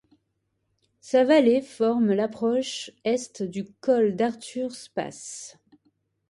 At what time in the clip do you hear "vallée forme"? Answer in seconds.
1.23-2.11